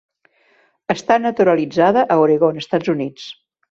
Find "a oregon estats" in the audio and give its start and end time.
2.17-2.97